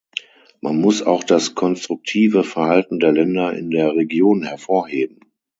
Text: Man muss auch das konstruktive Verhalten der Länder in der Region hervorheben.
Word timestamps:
Man 0.61 0.81
muss 0.81 1.03
auch 1.03 1.23
das 1.23 1.53
konstruktive 1.53 2.43
Verhalten 2.43 2.99
der 2.99 3.11
Länder 3.11 3.53
in 3.53 3.69
der 3.69 3.93
Region 3.95 4.41
hervorheben. 4.41 5.19